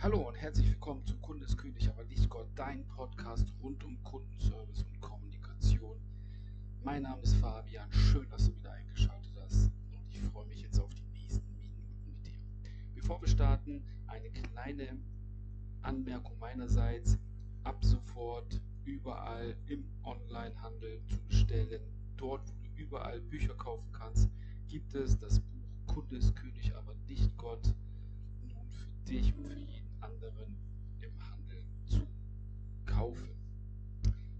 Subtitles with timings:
[0.00, 5.00] Hallo und herzlich willkommen zu Kundeskönig, aber nicht Gott, dein Podcast rund um Kundenservice und
[5.00, 5.98] Kommunikation.
[6.84, 10.78] Mein Name ist Fabian, schön, dass du wieder eingeschaltet hast und ich freue mich jetzt
[10.78, 12.38] auf die nächsten Minuten mit dir.
[12.94, 14.98] Bevor wir starten, eine kleine
[15.82, 17.18] Anmerkung meinerseits.
[17.64, 21.82] Ab sofort überall im Onlinehandel zu bestellen.
[22.16, 24.30] Dort, wo du überall Bücher kaufen kannst,
[24.68, 27.74] gibt es das Buch Kundeskönig, aber nicht Gott
[28.42, 30.56] nun für dich und für jeden anderen
[31.00, 32.06] im Handel zu
[32.84, 33.28] kaufen.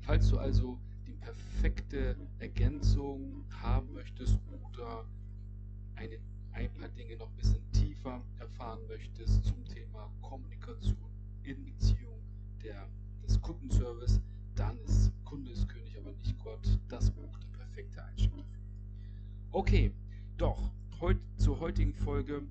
[0.00, 5.04] Falls du also die perfekte Ergänzung haben möchtest oder
[5.96, 6.18] eine,
[6.52, 11.10] ein paar Dinge noch ein bisschen tiefer erfahren möchtest zum Thema Kommunikation
[11.42, 12.22] in Beziehung
[12.62, 12.88] der,
[13.22, 14.20] des Kundenservice,
[14.54, 18.62] dann ist Kunde ist König, aber nicht Gott, das Buch der perfekte Einstieg dafür.
[19.52, 19.92] Okay,
[20.36, 20.70] doch,
[21.00, 22.42] heut, zur heutigen Folge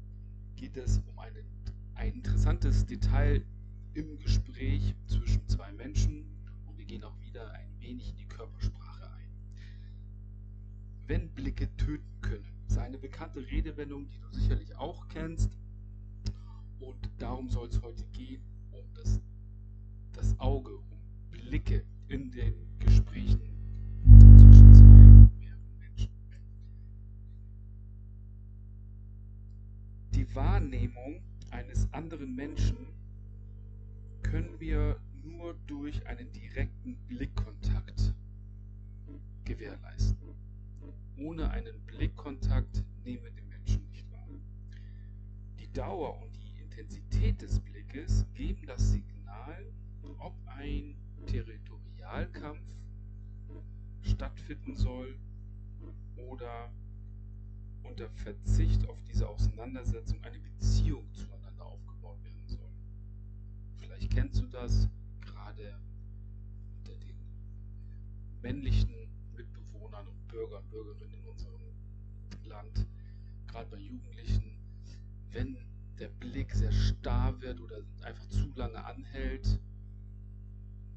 [0.55, 1.45] geht es um einen
[1.97, 3.43] ein interessantes Detail
[3.95, 6.25] im Gespräch zwischen zwei Menschen
[6.67, 9.31] und wir gehen auch wieder ein wenig in die Körpersprache ein.
[11.07, 15.57] Wenn Blicke töten können, ist eine bekannte Redewendung, die du sicherlich auch kennst
[16.79, 19.19] und darum soll es heute gehen, um das,
[20.13, 20.99] das Auge, um
[21.31, 22.66] Blicke in den
[31.97, 32.77] anderen Menschen
[34.21, 38.13] können wir nur durch einen direkten Blickkontakt
[39.45, 40.35] gewährleisten.
[41.17, 44.27] Ohne einen Blickkontakt nehmen wir den Menschen nicht wahr.
[45.59, 49.65] Die Dauer und die Intensität des Blickes geben das Signal,
[50.19, 50.95] ob ein
[51.25, 52.61] Territorialkampf
[54.03, 55.17] stattfinden soll
[56.15, 56.71] oder
[57.81, 61.36] unter Verzicht auf diese Auseinandersetzung eine Beziehung zueinander
[63.97, 64.87] Vielleicht kennst du das
[65.21, 65.75] gerade
[66.77, 67.17] unter den
[68.43, 68.93] männlichen
[69.35, 71.61] Mitbewohnern und Bürgern, Bürgerinnen in unserem
[72.45, 72.85] Land,
[73.47, 74.55] gerade bei Jugendlichen,
[75.31, 75.57] wenn
[75.97, 79.59] der Blick sehr starr wird oder einfach zu lange anhält,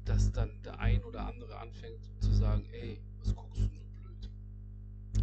[0.05, 4.29] dass dann der ein oder andere anfängt zu sagen, ey, was guckst du so blöd?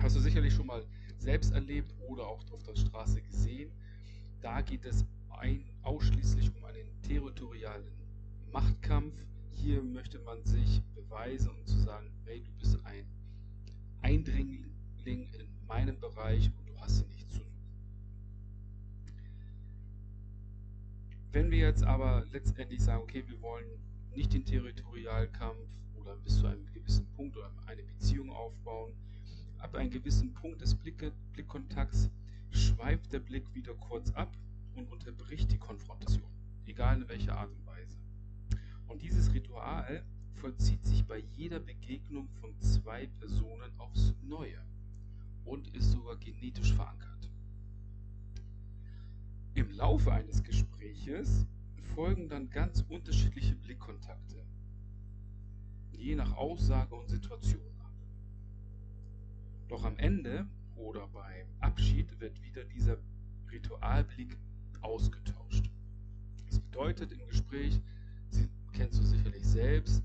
[0.00, 0.84] Hast du sicherlich schon mal
[1.18, 3.70] selbst erlebt oder auch auf der Straße gesehen.
[4.40, 7.90] Da geht es ein, ausschließlich um einen territorialen
[8.52, 9.14] Machtkampf.
[9.52, 13.06] Hier möchte man sich beweisen und zu sagen, hey, du bist ein
[14.02, 14.66] Eindringling
[15.06, 17.52] in meinem Bereich und du hast hier nichts zu suchen.
[21.32, 23.70] Wenn wir jetzt aber letztendlich sagen, okay, wir wollen
[24.14, 25.56] nicht den Territorialkampf
[25.98, 28.92] oder bis zu einem gewissen Punkt oder eine Beziehung aufbauen,
[29.56, 32.10] ab einem gewissen Punkt des Blick Blickkontakts
[32.50, 34.30] schweift der Blick wieder kurz ab
[34.78, 36.28] und unterbricht die Konfrontation
[36.68, 37.98] egal in welcher Art und Weise.
[38.86, 44.64] Und dieses Ritual vollzieht sich bei jeder Begegnung von zwei Personen aufs Neue
[45.44, 47.30] und ist sogar genetisch verankert.
[49.54, 51.46] Im Laufe eines Gespräches
[51.94, 54.46] folgen dann ganz unterschiedliche Blickkontakte,
[55.90, 57.92] je nach Aussage und Situation ab.
[59.68, 60.46] Doch am Ende
[60.76, 62.98] oder beim Abschied wird wieder dieser
[63.50, 64.36] Ritualblick
[64.82, 65.70] ausgetauscht.
[66.48, 67.80] Das bedeutet im Gespräch,
[68.30, 70.02] Sie kennst du sicherlich selbst,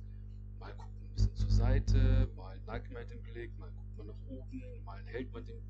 [0.59, 4.07] mal guckt man ein bisschen zur Seite, mal neigt man den Blick, mal guckt man
[4.07, 5.61] nach oben, mal hält man den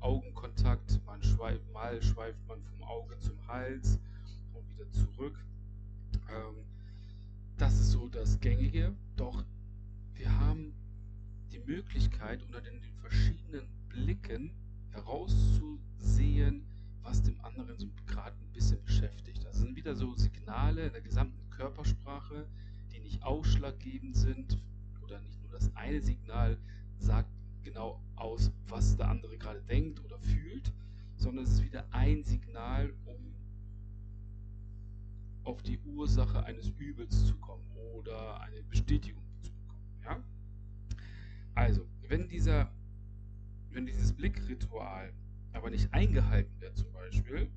[0.00, 3.98] Augenkontakt, mal schweift, mal schweift man vom Auge zum Hals
[4.54, 5.44] und wieder zurück.
[6.28, 6.64] Ähm,
[7.58, 9.44] das ist so das Gängige, doch
[10.14, 10.72] wir haben
[11.52, 14.52] die Möglichkeit, unter den, den verschiedenen Blicken
[14.92, 16.66] herauszusehen,
[17.02, 19.44] was dem anderen so gerade ein bisschen beschäftigt.
[19.44, 22.46] Das sind wieder so Signale in der gesamten Körpersprache,
[22.92, 24.58] die nicht ausschlaggebend sind
[25.02, 26.58] oder nicht nur das eine Signal
[26.98, 27.30] sagt
[27.62, 30.72] genau aus, was der andere gerade denkt oder fühlt,
[31.16, 33.34] sondern es ist wieder ein Signal, um
[35.44, 37.64] auf die Ursache eines Übels zu kommen
[37.94, 39.84] oder eine Bestätigung zu bekommen.
[40.04, 40.22] Ja?
[41.54, 42.70] Also, wenn dieser,
[43.70, 45.12] wenn dieses Blickritual
[45.52, 47.50] aber nicht eingehalten wird zum Beispiel,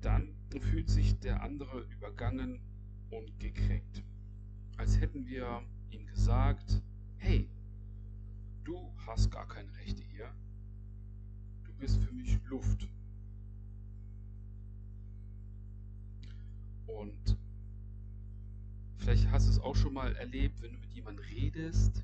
[0.00, 2.60] dann fühlt sich der andere übergangen
[3.10, 4.02] und gekränkt.
[4.76, 6.82] Als hätten wir ihm gesagt,
[7.18, 7.48] hey,
[8.64, 10.32] du hast gar keine Rechte hier,
[11.64, 12.88] du bist für mich Luft.
[16.86, 17.36] Und
[18.96, 22.02] vielleicht hast du es auch schon mal erlebt, wenn du mit jemandem redest,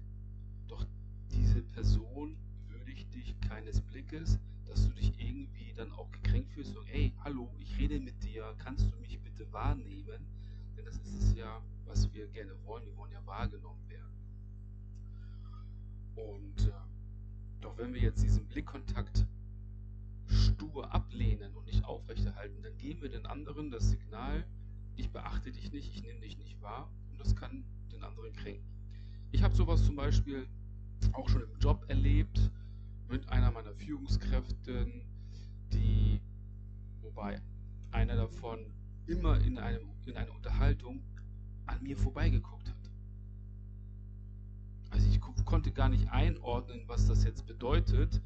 [0.68, 0.84] doch
[1.30, 2.36] diese Person
[2.68, 4.38] würdigt dich keines Blickes,
[4.72, 8.54] dass du dich irgendwie dann auch gekränkt fühlst, so, hey, hallo, ich rede mit dir,
[8.56, 10.26] kannst du mich bitte wahrnehmen,
[10.74, 12.86] denn das ist es ja, was wir gerne wollen.
[12.86, 14.16] Wir wollen ja wahrgenommen werden.
[16.14, 16.72] Und äh,
[17.60, 19.26] doch wenn wir jetzt diesen Blickkontakt
[20.26, 24.46] stur ablehnen und nicht aufrechterhalten, dann geben wir den anderen das Signal,
[24.96, 28.64] ich beachte dich nicht, ich nehme dich nicht wahr und das kann den anderen kränken.
[29.32, 30.48] Ich habe sowas zum Beispiel
[31.12, 32.50] auch schon im Job erlebt
[33.12, 35.02] mit einer meiner Führungskräften,
[35.70, 36.18] die,
[37.02, 37.42] wobei
[37.90, 38.58] einer davon
[39.06, 41.02] immer in, einem, in einer Unterhaltung
[41.66, 42.90] an mir vorbeigeguckt hat.
[44.90, 48.22] Also ich konnte gar nicht einordnen, was das jetzt bedeutet,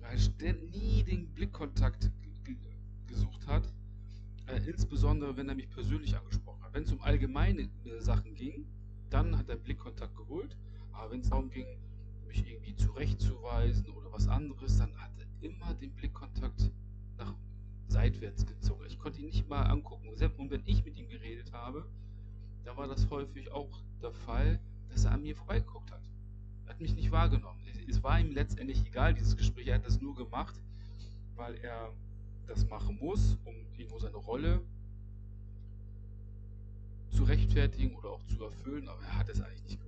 [0.00, 2.10] weil er nie den Blickkontakt
[3.06, 3.72] gesucht hat,
[4.46, 6.74] äh, insbesondere wenn er mich persönlich angesprochen hat.
[6.74, 8.66] Wenn es um allgemeine äh, Sachen ging,
[9.10, 10.56] dann hat er Blickkontakt geholt,
[10.92, 11.66] aber wenn es darum ging,
[12.98, 16.72] zurechtzuweisen oder was anderes, dann hat er immer den Blickkontakt
[17.16, 17.32] nach
[17.86, 18.84] seitwärts gezogen.
[18.88, 20.08] Ich konnte ihn nicht mal angucken.
[20.08, 21.86] Und wenn ich mit ihm geredet habe,
[22.64, 23.70] da war das häufig auch
[24.02, 24.58] der Fall,
[24.90, 26.02] dass er an mir vorbeigeguckt hat.
[26.66, 27.60] Er hat mich nicht wahrgenommen.
[27.88, 29.68] Es war ihm letztendlich egal, dieses Gespräch.
[29.68, 30.60] Er hat das nur gemacht,
[31.36, 31.92] weil er
[32.48, 34.60] das machen muss, um irgendwo seine Rolle
[37.12, 39.87] zu rechtfertigen oder auch zu erfüllen, aber er hat es eigentlich nicht gewollt.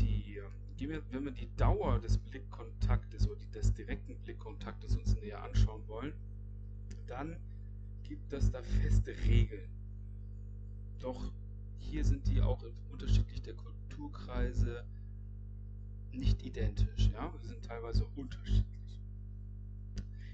[0.00, 6.12] Die, wenn wir die Dauer des Blickkontaktes oder des direkten Blickkontaktes uns näher anschauen wollen,
[7.06, 7.36] dann
[8.04, 9.68] gibt es da feste Regeln.
[11.00, 11.30] Doch
[11.80, 14.84] hier sind die auch unterschiedlich der Kulturkreise
[16.12, 17.10] nicht identisch.
[17.12, 17.32] Ja?
[17.42, 18.64] Sie sind teilweise unterschiedlich.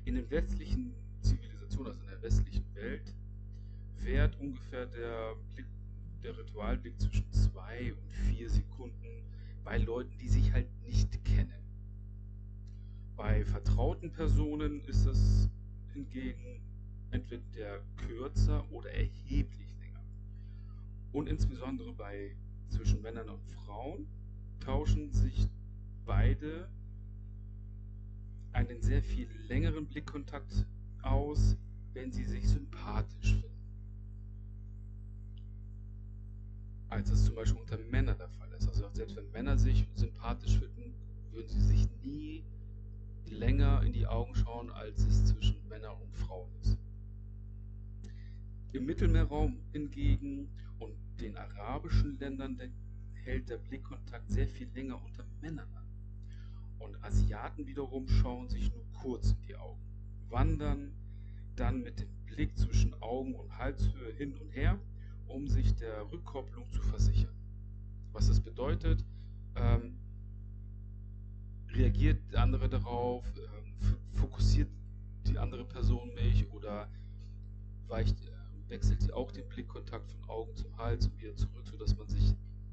[0.05, 3.15] In den westlichen Zivilisationen, also in der westlichen Welt,
[3.99, 5.67] währt ungefähr der, Blick,
[6.23, 9.25] der Ritualblick zwischen zwei und vier Sekunden
[9.67, 11.53] bei Leuten, die sich halt nicht kennen.
[13.17, 15.51] Bei vertrauten Personen ist es
[15.93, 16.61] hingegen
[17.11, 20.05] entweder kürzer oder erheblich länger.
[21.11, 22.37] Und insbesondere bei
[22.69, 24.07] zwischen Männern und Frauen
[24.61, 25.49] tauschen sich
[26.05, 26.69] beide
[28.53, 30.65] einen sehr viel längeren Blickkontakt
[31.03, 31.57] aus,
[31.93, 33.51] wenn sie sich sympathisch finden.
[36.89, 38.46] Als es zum Beispiel unter Männern der Fall ist.
[38.67, 40.95] Also selbst wenn Männer sich sympathisch finden,
[41.33, 42.45] würden sie sich nie
[43.27, 46.79] länger in die Augen schauen, als es zwischen Männern und Frauen ist.
[48.73, 50.49] Im Mittelmeerraum hingegen
[50.79, 52.61] und den arabischen Ländern
[53.25, 55.87] hält der Blickkontakt sehr viel länger unter Männern an.
[56.79, 59.81] Und Asiaten wiederum schauen sich nur kurz in die Augen,
[60.29, 60.93] wandern
[61.57, 64.79] dann mit dem Blick zwischen Augen und Halshöhe hin und her,
[65.27, 67.36] um sich der Rückkopplung zu versichern.
[68.17, 69.05] Was das bedeutet,
[69.57, 69.99] ähm,
[71.69, 73.75] reagiert der andere darauf, ähm,
[74.15, 74.71] fokussiert
[75.27, 76.89] die andere Person mich oder
[77.89, 78.17] weicht
[78.69, 82.31] wechselt sie auch den Blickkontakt von Augen zum Hals und wieder zurück, sodass man sich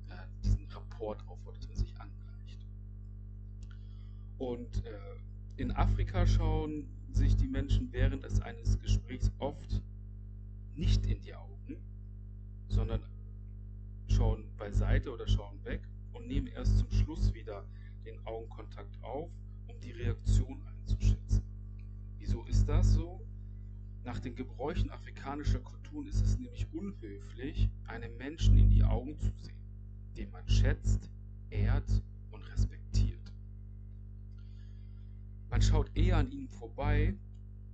[0.07, 2.65] äh, diesen Rapport aufbaut, dass man sich angleicht.
[4.37, 4.91] Und äh,
[5.57, 9.83] in Afrika schauen sich die Menschen während eines Gesprächs oft
[10.73, 11.75] nicht in die Augen,
[12.69, 13.01] sondern
[14.13, 15.81] schauen beiseite oder schauen weg
[16.13, 17.65] und nehmen erst zum Schluss wieder
[18.05, 19.31] den Augenkontakt auf,
[19.67, 21.43] um die Reaktion einzuschätzen.
[22.19, 23.21] Wieso ist das so?
[24.03, 29.31] Nach den Gebräuchen afrikanischer Kulturen ist es nämlich unhöflich, einem Menschen in die Augen zu
[29.37, 29.63] sehen,
[30.17, 31.09] den man schätzt,
[31.49, 33.33] ehrt und respektiert.
[35.49, 37.15] Man schaut eher an ihm vorbei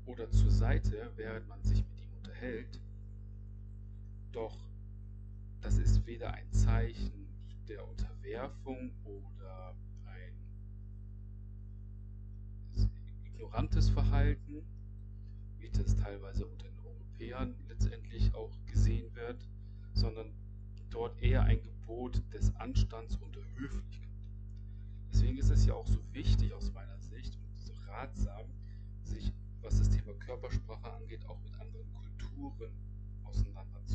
[0.05, 2.79] oder zur Seite, während man sich mit ihm unterhält.
[4.31, 4.68] Doch
[5.61, 7.27] das ist weder ein Zeichen
[7.67, 9.75] der Unterwerfung oder
[10.05, 10.33] ein
[13.25, 14.63] ignorantes Verhalten,
[15.57, 19.47] wie das teilweise unter den Europäern letztendlich auch gesehen wird,
[19.93, 20.33] sondern
[20.89, 24.09] dort eher ein Gebot des Anstands und der Höflichkeit.
[25.11, 28.45] Deswegen ist es ja auch so wichtig aus meiner Sicht und so ratsam,
[29.03, 32.71] sich, was das Thema Körpersprache angeht, auch mit anderen Kulturen
[33.23, 33.88] auseinanderzusetzen,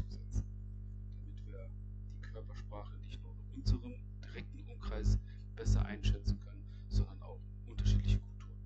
[2.34, 5.18] Körpersprache nicht nur in unserem direkten Umkreis
[5.54, 8.58] besser einschätzen können, sondern auch unterschiedliche Kulturen.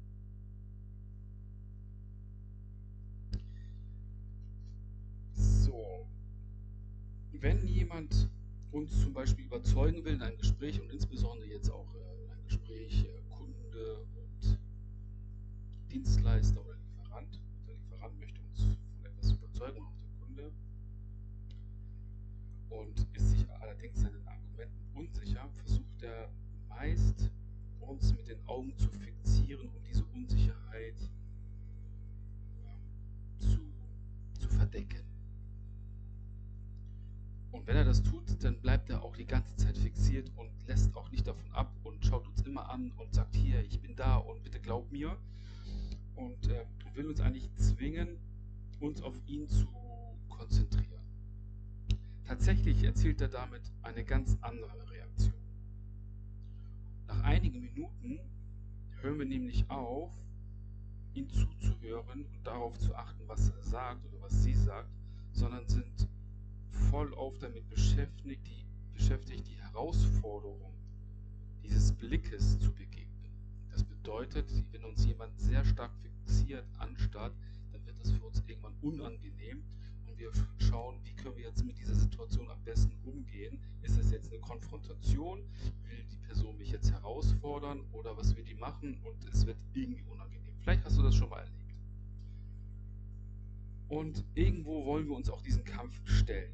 [7.40, 8.28] wenn jemand
[8.72, 12.44] uns zum Beispiel überzeugen will in einem Gespräch und insbesondere jetzt auch äh, in einem
[12.44, 14.58] Gespräch äh, Kunde und
[15.92, 16.67] Dienstleister
[42.78, 45.16] an und sagt, hier, ich bin da und bitte glaub mir.
[46.14, 48.18] Und äh, will uns eigentlich zwingen,
[48.80, 49.66] uns auf ihn zu
[50.28, 51.02] konzentrieren.
[52.25, 55.35] Tatsächlich erzielt er damit eine ganz andere Reaktion.
[57.06, 58.18] Nach einigen Minuten
[59.00, 60.12] hören wir nämlich auf,
[61.14, 64.90] ihm zuzuhören und darauf zu achten, was er sagt oder was sie sagt,
[65.32, 66.08] sondern sind
[66.90, 70.77] voll auf damit beschäftigt, die, beschäftigt, die Herausforderung
[71.68, 73.30] dieses Blickes zu begegnen.
[73.70, 77.34] Das bedeutet, wenn uns jemand sehr stark fixiert anstarrt,
[77.72, 79.62] dann wird das für uns irgendwann unangenehm
[80.06, 83.58] und wir schauen, wie können wir jetzt mit dieser Situation am besten umgehen.
[83.82, 85.40] Ist das jetzt eine Konfrontation?
[85.84, 88.98] Will die Person mich jetzt herausfordern oder was will die machen?
[89.04, 90.54] Und es wird irgendwie unangenehm.
[90.60, 91.75] Vielleicht hast du das schon mal erlebt.
[93.88, 96.52] Und irgendwo wollen wir uns auch diesen Kampf stellen.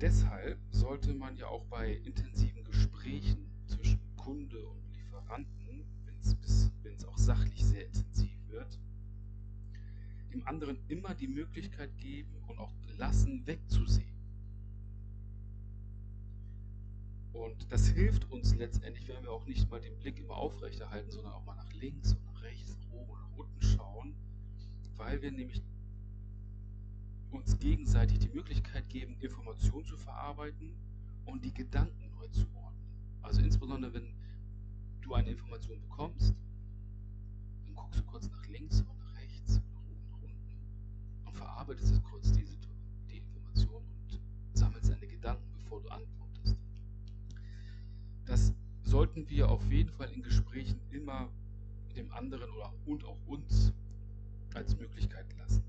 [0.00, 5.84] Deshalb sollte man ja auch bei intensiven Gesprächen zwischen Kunde und Lieferanten,
[6.82, 8.80] wenn es auch sachlich sehr intensiv wird,
[10.32, 14.08] dem anderen immer die Möglichkeit geben und auch lassen, wegzusehen.
[17.34, 21.34] Und das hilft uns letztendlich, wenn wir auch nicht mal den Blick immer aufrechterhalten, sondern
[21.34, 24.14] auch mal nach links und nach rechts, nach oben und nach unten schauen,
[24.96, 25.62] weil wir nämlich
[27.32, 30.74] uns gegenseitig die Möglichkeit geben, Informationen zu verarbeiten
[31.24, 32.84] und die Gedanken neu zu ordnen.
[33.22, 34.14] Also insbesondere, wenn
[35.00, 36.34] du eine Information bekommst,
[37.64, 41.92] dann guckst du kurz nach links und nach rechts, nach oben, nach unten und verarbeitest
[41.92, 42.56] es kurz diese,
[43.08, 44.20] die Information und
[44.56, 46.56] sammelst deine Gedanken, bevor du antwortest.
[48.24, 51.28] Das sollten wir auf jeden Fall in Gesprächen immer
[51.96, 53.72] dem anderen oder und auch uns
[54.54, 55.62] als Möglichkeit lassen.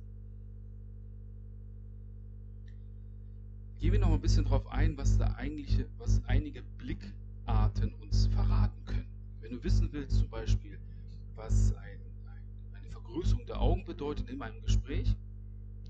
[3.82, 8.86] Gehen wir noch ein bisschen darauf ein, was da eigentlich, was einige Blickarten uns verraten
[8.86, 9.08] können.
[9.40, 10.78] Wenn du wissen willst, zum Beispiel,
[11.36, 15.16] was ein, ein, eine Vergrößerung der Augen bedeutet in einem Gespräch,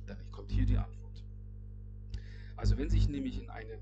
[0.07, 1.21] dann kommt hier die Antwort.
[2.55, 3.81] Also wenn sich nämlich in einem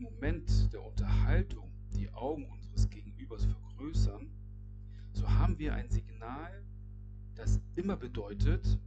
[0.00, 4.26] Moment der Unterhaltung die Augen unseres Gegenübers vergrößern,
[5.12, 6.64] so haben wir ein Signal,
[7.36, 8.80] das immer bedeutet,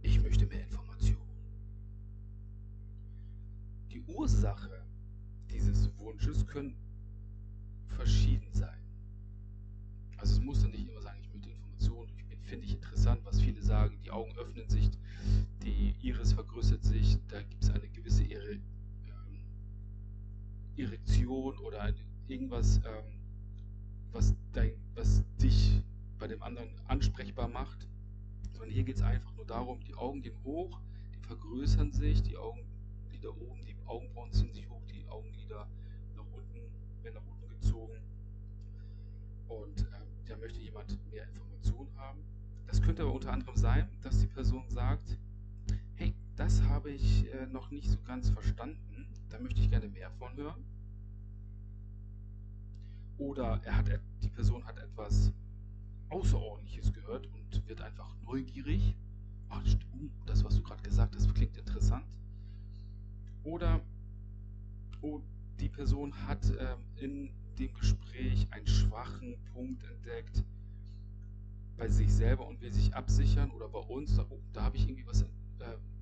[0.00, 0.93] ich möchte mehr Informationen.
[3.94, 4.84] Die Ursache
[5.48, 6.76] dieses Wunsches können
[7.86, 8.80] verschieden sein.
[10.16, 13.40] Also es muss dann nicht immer sagen, ich möchte Informationen, ich finde ich interessant, was
[13.40, 14.90] viele sagen, die Augen öffnen sich,
[15.62, 19.44] die Iris vergrößert sich, da gibt es eine gewisse Irre, ähm,
[20.76, 21.96] Erektion oder eine,
[22.26, 23.20] irgendwas, ähm,
[24.10, 25.82] was, dein, was dich
[26.18, 27.86] bei dem anderen ansprechbar macht.
[28.52, 30.80] Sondern hier geht es einfach nur darum, die Augen gehen hoch,
[31.14, 35.66] die vergrößern sich, die Augenlider oben, die Augenbrauen ziehen sich hoch, die Augenlider
[36.16, 36.60] nach unten,
[37.02, 38.00] werden nach unten gezogen.
[39.48, 42.20] Und ähm, da möchte jemand mehr Informationen haben.
[42.66, 45.18] Das könnte aber unter anderem sein, dass die Person sagt,
[45.96, 50.10] hey, das habe ich äh, noch nicht so ganz verstanden, da möchte ich gerne mehr
[50.12, 50.64] von hören.
[53.18, 53.86] Oder er hat,
[54.22, 55.32] die Person hat etwas
[56.08, 58.96] Außerordentliches gehört und wird einfach neugierig.
[59.48, 59.62] Ach,
[60.26, 60.62] das, was du
[63.44, 63.80] Oder
[65.02, 65.20] oh,
[65.60, 70.42] die Person hat ähm, in dem Gespräch einen schwachen Punkt entdeckt
[71.76, 74.18] bei sich selber und will sich absichern oder bei uns.
[74.18, 75.22] Oh, da habe ich irgendwie was.
[75.22, 75.26] Äh,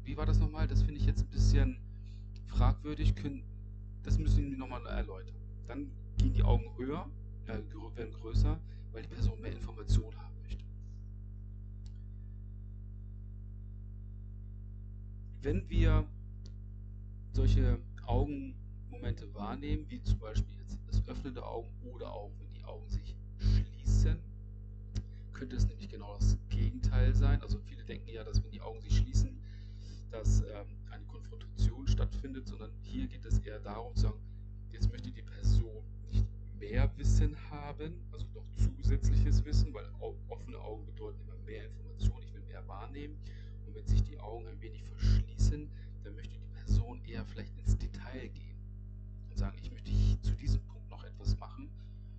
[0.04, 0.68] wie war das nochmal?
[0.68, 1.78] Das finde ich jetzt ein bisschen
[2.46, 3.14] fragwürdig.
[3.14, 3.42] Können,
[4.02, 5.34] das müssen wir nochmal erläutern.
[5.66, 7.08] Dann gehen die Augen höher,
[7.46, 7.58] äh,
[7.96, 8.58] werden größer,
[8.92, 10.64] weil die Person mehr Informationen haben möchte.
[15.40, 16.06] Wenn wir
[17.32, 22.64] solche Augenmomente wahrnehmen, wie zum Beispiel jetzt das Öffnen der Augen oder auch wenn die
[22.64, 24.18] Augen sich schließen,
[25.32, 27.40] könnte es nämlich genau das Gegenteil sein.
[27.42, 29.40] Also viele denken ja, dass wenn die Augen sich schließen,
[30.10, 34.20] dass ähm, eine Konfrontation stattfindet, sondern hier geht es eher darum zu sagen,
[34.70, 36.26] jetzt möchte die Person nicht
[36.60, 39.86] mehr Wissen haben, also noch zusätzliches Wissen, weil
[40.28, 43.16] offene Augen bedeuten immer mehr Informationen, ich will mehr wahrnehmen.
[43.66, 45.68] Und wenn sich die Augen ein wenig verschließen,
[46.04, 46.41] dann möchte die
[46.72, 48.56] Person eher vielleicht ins Detail gehen
[49.28, 49.90] und sagen, ich möchte
[50.22, 51.68] zu diesem Punkt noch etwas machen,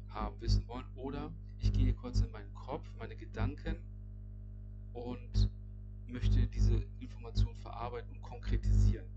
[0.09, 0.85] haben, wissen wollen.
[0.95, 3.77] Oder ich gehe kurz in meinen Kopf, meine Gedanken
[4.93, 5.49] und
[6.05, 9.07] möchte diese Information verarbeiten und konkretisieren.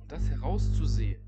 [0.00, 1.22] Und das herauszusehen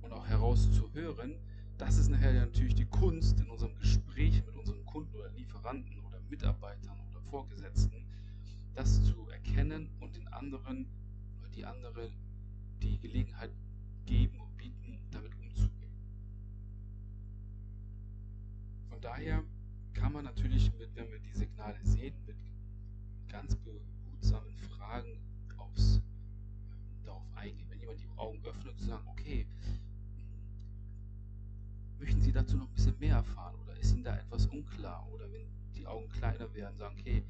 [0.00, 1.34] und auch herauszuhören,
[1.76, 6.18] das ist nachher natürlich die Kunst in unserem Gespräch mit unseren Kunden oder Lieferanten oder
[6.30, 8.06] Mitarbeitern oder Vorgesetzten,
[8.74, 10.86] das zu erkennen und den anderen
[11.54, 12.10] die andere
[12.82, 13.50] die Gelegenheit
[14.06, 15.92] geben und bieten, damit umzugehen.
[18.88, 19.42] Von daher
[19.94, 22.36] kann man natürlich, mit, wenn wir die Signale sehen, mit
[23.28, 25.20] ganz behutsamen Fragen
[25.56, 26.00] aufs,
[27.04, 27.68] darauf eingehen.
[27.70, 29.46] Wenn jemand die Augen öffnet, zu sagen, okay,
[31.98, 35.08] möchten Sie dazu noch ein bisschen mehr erfahren oder ist Ihnen da etwas unklar?
[35.12, 37.22] Oder wenn die Augen kleiner werden, sagen, okay,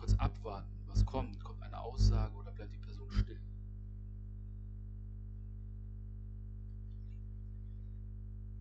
[0.00, 3.38] kurz abwarten, was kommt, kommt eine Aussage oder bleibt die Person still?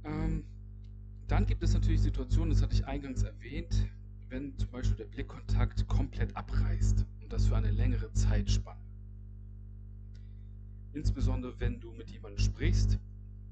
[0.04, 0.44] Ähm,
[1.28, 3.88] dann gibt es natürlich Situationen, das hatte ich eingangs erwähnt,
[4.28, 8.82] wenn zum Beispiel der Blickkontakt komplett abreißt und das für eine längere Zeitspanne.
[10.92, 13.00] Insbesondere wenn du mit jemandem sprichst,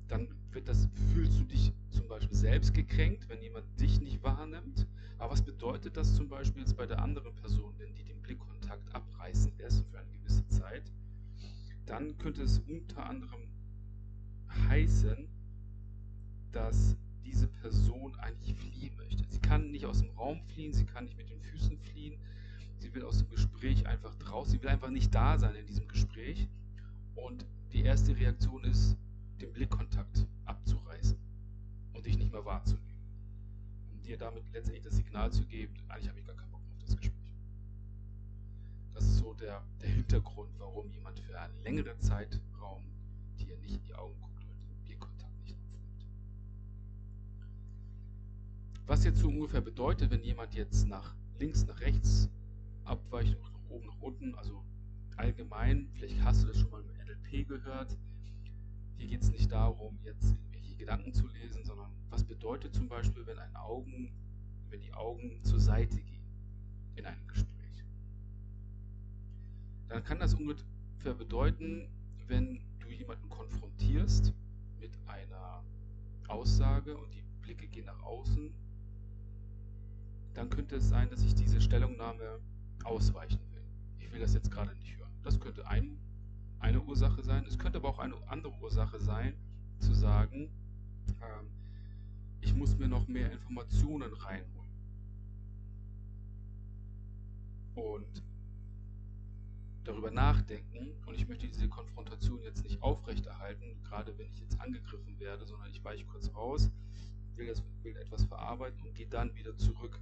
[0.10, 0.27] dann
[0.65, 4.88] das, fühlst du dich zum Beispiel selbst gekränkt, wenn jemand dich nicht wahrnimmt.
[5.17, 8.93] Aber was bedeutet das zum Beispiel jetzt bei der anderen Person, wenn die den Blickkontakt
[8.93, 10.91] abreißen lässt für eine gewisse Zeit?
[11.86, 13.41] Dann könnte es unter anderem
[14.69, 15.27] heißen,
[16.51, 19.24] dass diese Person eigentlich fliehen möchte.
[19.29, 22.19] Sie kann nicht aus dem Raum fliehen, sie kann nicht mit den Füßen fliehen,
[22.77, 25.88] sie will aus dem Gespräch einfach draußen, sie will einfach nicht da sein in diesem
[25.88, 26.47] Gespräch.
[27.15, 28.97] Und die erste Reaktion ist,
[29.41, 31.17] den Blickkontakt abzureißen
[31.93, 32.87] und dich nicht mehr wahrzunehmen.
[34.07, 36.83] Dir damit letztendlich das Signal zu geben, eigentlich habe ich gar keinen Bock mehr auf
[36.85, 37.35] das Gespräch.
[38.93, 42.83] Das ist so der, der Hintergrund, warum jemand für einen längeren Zeitraum
[43.37, 46.05] dir nicht in die Augen guckt oder den Blickkontakt nicht aufnimmt.
[48.85, 52.29] Was jetzt so ungefähr bedeutet, wenn jemand jetzt nach links, nach rechts
[52.85, 54.63] abweicht, nach oben, nach unten, also
[55.17, 57.97] allgemein, vielleicht hast du das schon mal im NLP gehört,
[58.95, 63.27] hier geht es nicht darum, jetzt irgendwelche Gedanken zu lesen, sondern was bedeutet zum Beispiel,
[63.27, 64.12] wenn ein Augen,
[64.71, 66.25] wenn die Augen zur Seite gehen
[66.95, 67.86] in einem Gespräch.
[69.87, 71.87] Dann kann das ungefähr bedeuten,
[72.25, 74.33] wenn du jemanden konfrontierst
[74.79, 75.63] mit einer
[76.27, 78.51] Aussage und die Blicke gehen nach außen,
[80.33, 82.39] dann könnte es sein, dass ich diese Stellungnahme
[82.83, 83.63] ausweichen will.
[84.00, 85.13] Ich will das jetzt gerade nicht hören.
[85.22, 86.00] Das könnte ein
[86.59, 87.46] eine Ursache sein.
[87.46, 89.35] Es könnte aber auch eine andere Ursache sein,
[89.77, 90.50] zu sagen,
[91.22, 91.51] ähm,
[92.57, 94.67] muss mir noch mehr Informationen reinholen.
[97.75, 98.24] Und
[99.83, 105.17] darüber nachdenken und ich möchte diese Konfrontation jetzt nicht aufrechterhalten, gerade wenn ich jetzt angegriffen
[105.20, 106.72] werde, sondern ich weiche kurz raus,
[107.35, 110.00] will, das, will etwas verarbeiten und gehe dann wieder zurück.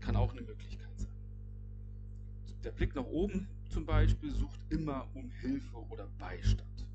[0.00, 1.12] Kann auch eine Möglichkeit sein.
[2.64, 6.89] Der Blick nach oben zum Beispiel sucht immer um Hilfe oder Beistand.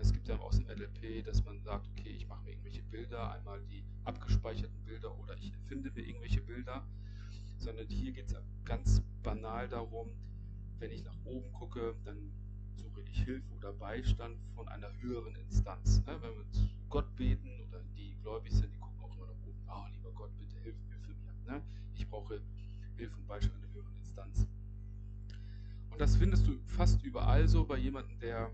[0.00, 3.32] Es gibt ja aus dem NLP, dass man sagt, okay, ich mache mir irgendwelche Bilder,
[3.32, 6.86] einmal die abgespeicherten Bilder oder ich erfinde mir irgendwelche Bilder,
[7.58, 8.34] sondern hier geht es
[8.64, 10.08] ganz banal darum,
[10.78, 12.32] wenn ich nach oben gucke, dann
[12.76, 16.02] suche ich Hilfe oder Beistand von einer höheren Instanz.
[16.06, 19.46] Ne, wenn wir zu Gott beten oder die gläubig sind, die gucken auch immer nach
[19.46, 21.34] oben, oh lieber Gott, bitte hilf mir für mir.
[21.46, 21.62] Ne?
[21.94, 22.40] Ich brauche
[22.96, 24.46] Hilfe und Beistand einer höheren Instanz.
[25.90, 28.50] Und das findest du fast überall so bei jemandem, der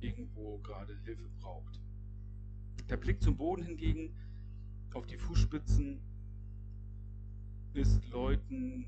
[0.00, 1.80] irgendwo gerade Hilfe braucht.
[2.88, 4.14] Der Blick zum Boden hingegen,
[4.92, 6.00] auf die Fußspitzen,
[7.72, 8.86] ist Leuten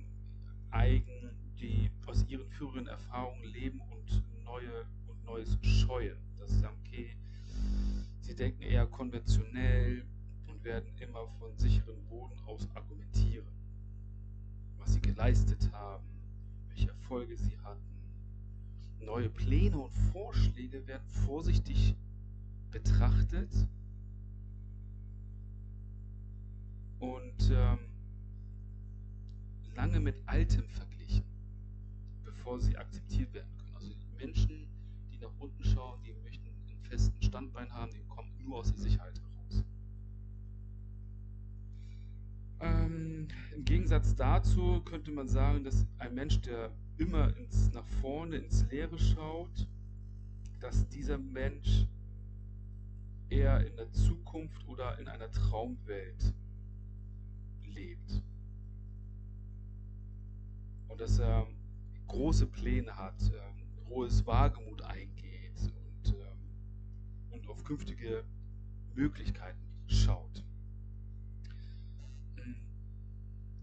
[0.71, 6.17] eigen, die aus ihren früheren Erfahrungen leben und neue und Neues scheuen.
[6.39, 7.17] Das ist okay.
[8.21, 10.05] Sie denken eher konventionell
[10.47, 13.47] und werden immer von sicherem Boden aus argumentieren,
[14.79, 16.05] was sie geleistet haben,
[16.69, 17.96] welche Erfolge sie hatten.
[19.07, 21.95] Neue Pläne und Vorschläge werden vorsichtig
[22.73, 23.49] betrachtet
[26.99, 27.79] und ähm,
[29.77, 31.25] lange mit Altem verglichen,
[32.25, 33.77] bevor sie akzeptiert werden können.
[33.77, 34.67] Also Menschen,
[35.13, 38.79] die nach unten schauen, die möchten einen festen Standbein haben, die kommen nur aus der
[38.83, 39.65] Sicherheit heraus.
[42.59, 48.37] Ähm, Im Gegensatz dazu könnte man sagen, dass ein Mensch, der immer ins, nach vorne,
[48.37, 49.69] ins Leere schaut,
[50.61, 51.87] dass dieser Mensch
[53.29, 56.35] eher in der Zukunft oder in einer Traumwelt
[57.65, 58.23] lebt.
[60.89, 61.47] Und dass er
[62.07, 68.25] große Pläne hat, ähm, hohes Wagemut eingeht und, ähm, und auf künftige
[68.95, 70.46] Möglichkeiten schaut.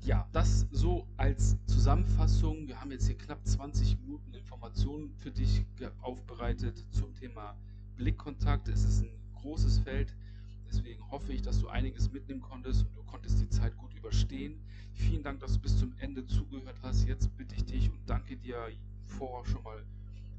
[0.06, 2.68] Ja, das so als Zusammenfassung.
[2.68, 5.66] Wir haben jetzt hier knapp 20 Minuten Informationen für dich
[6.02, 7.56] aufbereitet zum Thema
[7.96, 8.68] Blickkontakt.
[8.68, 10.14] Es ist ein großes Feld.
[10.68, 14.60] Deswegen hoffe ich, dass du einiges mitnehmen konntest und du konntest die Zeit gut überstehen.
[14.94, 17.08] Vielen Dank, dass du bis zum Ende zugehört hast.
[17.08, 18.58] Jetzt bitte ich dich und danke dir
[19.06, 19.84] vor schon mal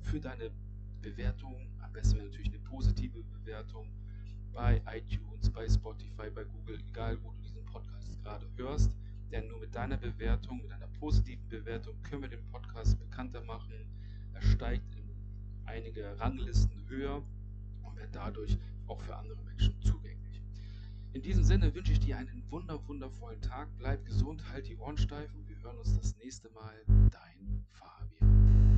[0.02, 0.50] für deine
[1.00, 1.54] Bewertung.
[1.80, 3.88] Am besten natürlich eine positive Bewertung
[4.52, 8.94] bei iTunes, bei Spotify, bei Google, egal wo du diesen Podcast gerade hörst.
[9.30, 13.72] Denn nur mit deiner Bewertung, mit einer positiven Bewertung können wir den Podcast bekannter machen.
[14.32, 15.10] Er steigt in
[15.64, 17.22] einige Ranglisten höher
[17.82, 20.42] und wird dadurch auch für andere Menschen zugänglich.
[21.12, 23.68] In diesem Sinne wünsche ich dir einen wunder, wundervollen Tag.
[23.78, 26.74] Bleib gesund, halt die Ohren steif und wir hören uns das nächste Mal.
[26.86, 28.73] Dein Fabian.